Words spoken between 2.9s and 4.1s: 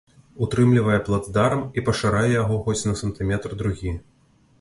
на сантыметр-другі.